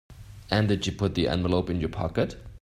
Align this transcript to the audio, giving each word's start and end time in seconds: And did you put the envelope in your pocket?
And 0.49 0.67
did 0.67 0.87
you 0.87 0.93
put 0.93 1.13
the 1.13 1.27
envelope 1.27 1.69
in 1.69 1.79
your 1.79 1.89
pocket? 1.89 2.35